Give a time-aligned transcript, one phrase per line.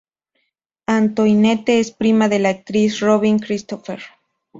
[0.87, 3.99] Antoinette es prima de la actriz Robin Christopher.